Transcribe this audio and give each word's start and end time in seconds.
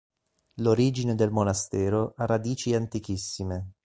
L'origine 0.61 1.13
del 1.13 1.29
monastero 1.29 2.15
ha 2.17 2.25
radici 2.25 2.73
antichissime. 2.73 3.73